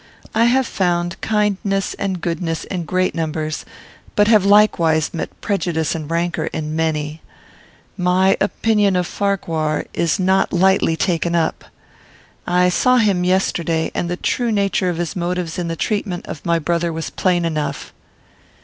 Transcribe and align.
I 0.33 0.45
have 0.45 0.65
found 0.65 1.21
kindness 1.21 1.93
and 1.93 2.21
goodness 2.21 2.63
in 2.63 2.85
great 2.85 3.13
numbers, 3.13 3.65
but 4.15 4.27
have 4.27 4.43
likewise 4.45 5.13
met 5.13 5.29
prejudice 5.41 5.93
and 5.93 6.09
rancor 6.09 6.47
in 6.47 6.75
many. 6.75 7.21
My 7.95 8.35
opinion 8.41 8.95
of 8.95 9.05
Farquhar 9.05 9.85
is 9.93 10.17
not 10.19 10.51
lightly 10.51 10.95
taken 10.95 11.35
up. 11.35 11.65
I 12.47 12.67
saw 12.67 12.97
him 12.97 13.23
yesterday, 13.23 13.91
and 13.93 14.09
the 14.09 14.17
nature 14.51 14.89
of 14.89 14.97
his 14.97 15.15
motives 15.15 15.59
in 15.59 15.67
the 15.67 15.75
treatment 15.75 16.25
of 16.25 16.43
my 16.47 16.57
brother 16.57 16.91
was 16.91 17.11
plain 17.11 17.45
enough." 17.45 17.93